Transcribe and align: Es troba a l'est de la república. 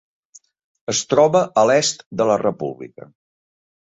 Es 0.93 1.01
troba 1.11 1.41
a 1.61 1.65
l'est 1.71 2.03
de 2.21 2.27
la 2.31 2.39
república. 2.45 3.09